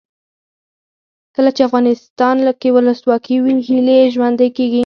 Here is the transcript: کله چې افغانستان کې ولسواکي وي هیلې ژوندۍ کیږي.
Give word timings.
کله 1.35 1.49
چې 1.55 1.61
افغانستان 1.67 2.35
کې 2.61 2.69
ولسواکي 2.75 3.35
وي 3.43 3.53
هیلې 3.67 3.99
ژوندۍ 4.13 4.49
کیږي. 4.57 4.79